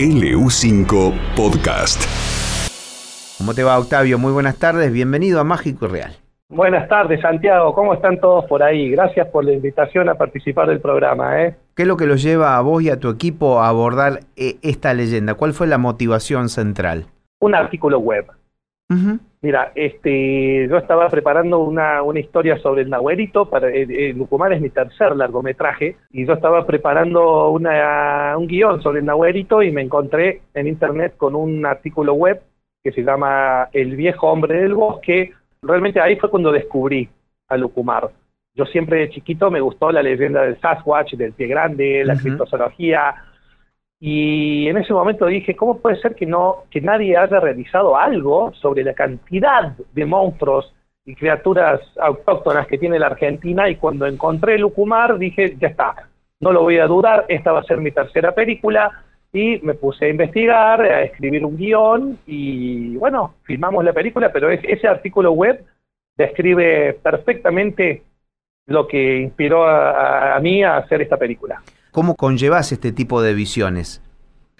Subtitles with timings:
[0.00, 2.02] LU5 Podcast.
[3.36, 4.18] ¿Cómo te va, Octavio?
[4.18, 4.90] Muy buenas tardes.
[4.90, 6.12] Bienvenido a Mágico y Real.
[6.48, 7.74] Buenas tardes, Santiago.
[7.74, 8.92] ¿Cómo están todos por ahí?
[8.92, 11.42] Gracias por la invitación a participar del programa.
[11.42, 11.56] ¿eh?
[11.76, 14.56] ¿Qué es lo que los lleva a vos y a tu equipo a abordar eh,
[14.62, 15.34] esta leyenda?
[15.34, 17.04] ¿Cuál fue la motivación central?
[17.40, 18.24] Un artículo web.
[19.42, 24.60] Mira, este, yo estaba preparando una, una historia sobre el Nahuelito, para, el, Lucumar es
[24.60, 29.82] mi tercer largometraje, y yo estaba preparando una, un guion sobre el Nahuelito y me
[29.82, 32.42] encontré en internet con un artículo web
[32.82, 35.32] que se llama El viejo hombre del bosque.
[35.62, 37.08] Realmente ahí fue cuando descubrí
[37.48, 38.10] a Lucumar.
[38.54, 43.14] Yo siempre de chiquito me gustó la leyenda del Sasquatch, del pie grande, la criptozoología,
[44.02, 48.50] y en ese momento dije, ¿cómo puede ser que no que nadie haya realizado algo
[48.54, 53.68] sobre la cantidad de monstruos y criaturas autóctonas que tiene la Argentina?
[53.68, 56.08] Y cuando encontré Lucumar dije, ya está,
[56.40, 59.04] no lo voy a dudar, esta va a ser mi tercera película.
[59.32, 64.50] Y me puse a investigar, a escribir un guion y bueno, filmamos la película, pero
[64.50, 65.62] ese artículo web
[66.16, 68.02] describe perfectamente
[68.66, 71.62] lo que inspiró a mí a hacer esta película.
[71.92, 74.02] ¿Cómo conllevas este tipo de visiones?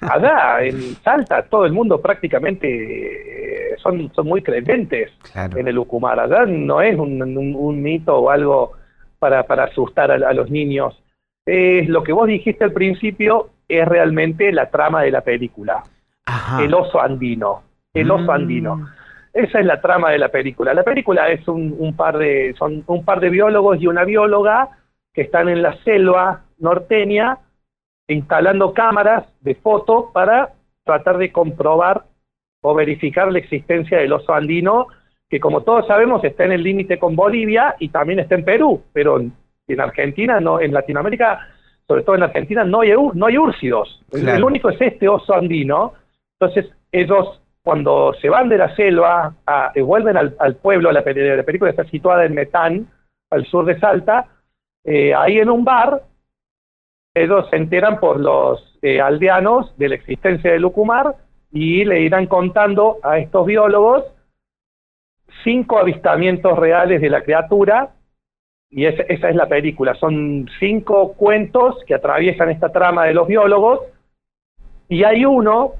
[0.00, 6.20] Allá, en Salta, todo el mundo prácticamente eh, son, son muy creyentes en el Ucumar.
[6.20, 8.72] Allá no es un, mito o algo
[9.18, 11.02] para, para asustar a, los niños.
[11.44, 15.82] Es lo que vos dijiste al principio es realmente la trama de la película.
[16.60, 17.62] El oso andino.
[17.92, 18.30] El oso mm.
[18.30, 18.88] andino.
[19.32, 20.72] Esa es la trama de la película.
[20.74, 24.68] La película es un, un, par de, son un par de biólogos y una bióloga
[25.12, 27.38] que están en la selva norteña
[28.08, 32.04] instalando cámaras de foto para tratar de comprobar
[32.62, 34.86] o verificar la existencia del oso andino,
[35.28, 38.82] que como todos sabemos está en el límite con Bolivia y también está en Perú,
[38.92, 41.46] pero en Argentina, no, en Latinoamérica,
[41.86, 44.02] sobre todo en Argentina, no hay, no hay úrsidos.
[44.10, 45.92] El único es este oso andino.
[46.40, 51.42] Entonces, ellos cuando se van de la selva, a, eh, vuelven al, pueblo, la, la
[51.42, 52.88] película está situada en Metán,
[53.30, 54.26] al sur de Salta,
[54.84, 56.02] eh, ahí en un bar
[57.22, 61.14] ellos se enteran por los eh, aldeanos de la existencia de Lucumar
[61.52, 64.04] y le irán contando a estos biólogos
[65.44, 67.90] cinco avistamientos reales de la criatura,
[68.70, 73.80] y esa, es la película, son cinco cuentos que atraviesan esta trama de los biólogos,
[74.88, 75.72] y hay uno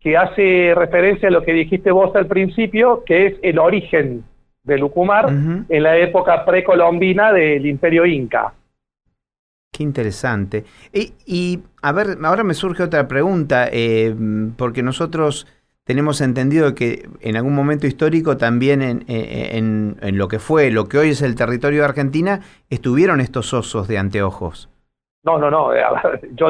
[0.00, 4.24] que hace referencia a lo que dijiste vos al principio, que es el origen
[4.62, 8.52] de Lucumar en la época precolombina del imperio inca.
[9.76, 10.64] Qué interesante.
[10.90, 14.14] Y, a ver, ahora me surge otra pregunta, eh,
[14.56, 15.46] porque nosotros
[15.84, 21.10] tenemos entendido que en algún momento histórico también en, lo que fue, lo que hoy
[21.10, 24.70] es el territorio de Argentina, estuvieron estos osos de anteojos.
[25.24, 25.74] No, no, no,
[26.32, 26.48] yo,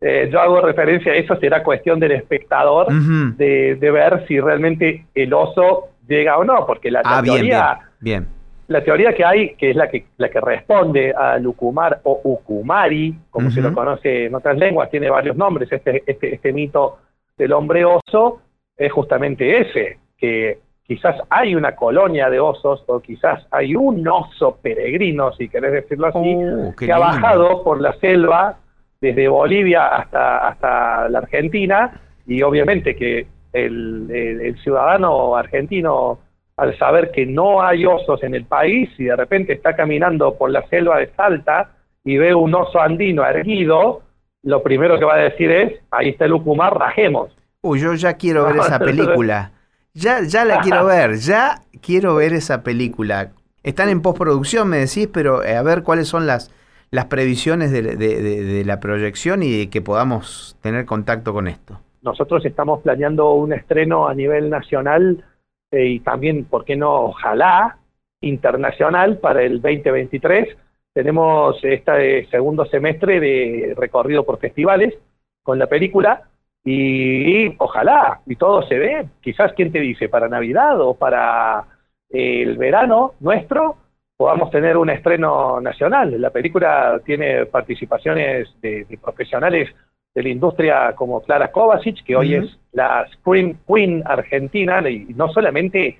[0.00, 2.88] eh, yo hago referencia a eso, será cuestión del espectador
[3.36, 7.78] de, ver si realmente el oso llega o no, porque la ah, teoría...
[8.00, 8.39] bien
[8.70, 13.12] la teoría que hay, que es la que, la que responde a Lucumar o Ukumari,
[13.28, 16.98] como se lo conoce en otras lenguas, tiene varios nombres, este, este, este mito
[17.36, 18.42] del hombre oso,
[18.76, 24.56] es justamente ese, que quizás hay una colonia de osos o quizás hay un oso
[24.62, 28.56] peregrino, si querés decirlo así, oh, que ha bajado por la selva
[29.00, 36.20] desde Bolivia hasta, hasta la Argentina y obviamente que el ciudadano argentino
[36.60, 40.50] al saber que no hay osos en el país y de repente está caminando por
[40.50, 41.70] la selva de Salta
[42.04, 44.02] y ve un oso andino erguido,
[44.42, 47.34] lo primero que va a decir es, ahí está el Ucumar, rajemos.
[47.62, 49.52] Uy, yo ya quiero ver esa película.
[49.94, 53.30] Ya, ya la quiero ver, ya quiero ver esa película.
[53.62, 56.54] Están en postproducción, me decís, pero eh, a ver cuáles son las,
[56.90, 61.80] las previsiones de, de, la proyección y que podamos tener contacto con esto.
[62.02, 65.24] Nosotros estamos planeando un estreno a nivel nacional
[65.70, 66.92] eh, y también, ¿por qué no?
[67.04, 67.78] Ojalá,
[68.20, 70.56] internacional para el 2023.
[70.92, 74.94] Tenemos este segundo semestre de recorrido por festivales
[75.42, 76.22] con la película
[76.64, 80.08] y, ojalá, y todo se ve, quizás, ¿quién te dice?
[80.08, 81.64] Para Navidad o para
[82.10, 83.76] el verano nuestro,
[84.16, 86.20] podamos tener un estreno nacional.
[86.20, 89.70] La película tiene participaciones de profesionales
[90.14, 95.28] de la industria como Clara Kovacic, que hoy es la Scream Queen argentina, y no
[95.32, 95.98] solamente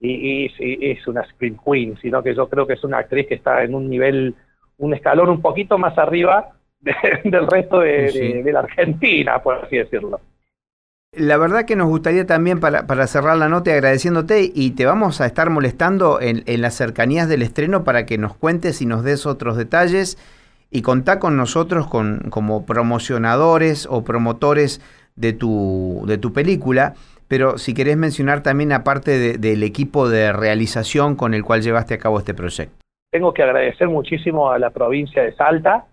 [0.00, 3.74] es, una Scream Queen, sino que yo creo que es una actriz que está en
[3.74, 4.34] un nivel,
[4.78, 6.50] un escalón un poquito más arriba
[6.80, 10.20] del resto de, la Argentina, por así decirlo.
[11.14, 15.20] La verdad que nos gustaría también para, para, cerrar la nota agradeciéndote y te vamos
[15.20, 19.04] a estar molestando en, en las cercanías del estreno para que nos cuentes y nos
[19.04, 20.16] des otros detalles
[20.72, 24.80] y contá con nosotros con, como promocionadores o promotores
[25.14, 26.94] de tu, de tu película.
[27.28, 31.98] Pero si querés mencionar también aparte del equipo de realización con el cual llevaste a
[31.98, 32.74] cabo este proyecto.
[33.10, 35.84] Tengo que agradecer muchísimo a la provincia de Salta,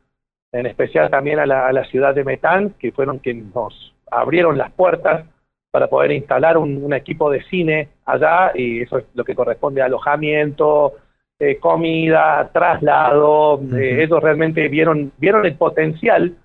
[0.54, 5.26] en especial también a la, ciudad de Metán, que fueron quienes nos abrieron las puertas
[5.72, 9.86] para poder instalar un, equipo de cine allá, y eso es lo que corresponde a
[9.86, 10.94] alojamiento,
[11.42, 13.62] eh, comida, traslado.
[13.74, 16.36] Eh, ellos realmente vieron, vieron el potencial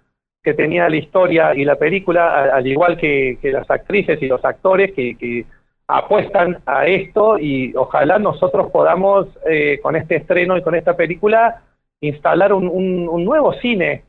[0.41, 4.93] que tenía la historia y la película, al igual que, las actrices y los actores
[4.93, 5.47] que,
[5.87, 11.63] apuestan a esto y ojalá nosotros podamos, eh, con este estreno y con esta película,
[12.01, 14.05] instalar un, nuevo cine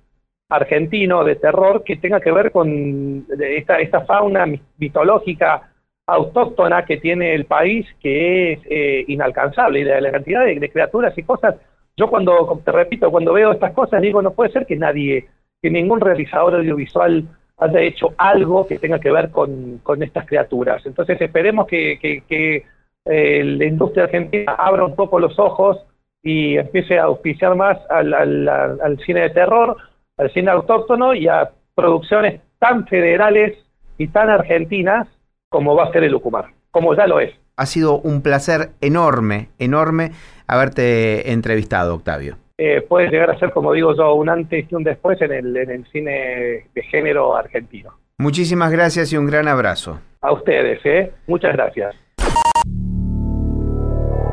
[0.48, 4.46] argentino de terror que tenga que ver con esta, esta fauna
[4.78, 5.70] mitológica
[6.08, 11.24] autóctona que tiene el país que es eh, inalcanzable y la cantidad de, criaturas y
[11.24, 11.56] cosas.
[11.98, 15.28] Yo cuando, te repito, cuando veo estas cosas digo, no puede ser que nadie,
[15.62, 17.24] que ningún realizador audiovisual
[17.58, 20.86] haya hecho algo que tenga que ver con, estas criaturas.
[20.86, 22.64] Entonces esperemos que,
[23.08, 25.86] eh, la industria argentina abra un poco los ojos
[26.22, 29.78] y empiece a auspiciar más al, al, cine de terror,
[30.18, 33.58] al cine autóctono y a producciones tan federales
[33.98, 35.08] y tan argentinas
[35.56, 37.34] como va a ser el Ucumar, como ya lo es.
[37.56, 40.12] Ha sido un placer enorme, enorme
[40.48, 42.36] haberte entrevistado, Octavio.
[42.58, 45.56] Eh, puede llegar a ser, como digo yo, un antes y un después en el,
[45.56, 47.94] en el cine de género argentino.
[48.18, 50.02] Muchísimas gracias y un gran abrazo.
[50.20, 51.14] A ustedes, ¿eh?
[51.26, 51.96] Muchas gracias.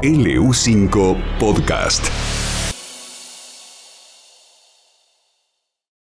[0.03, 2.32] LU5 Podcast.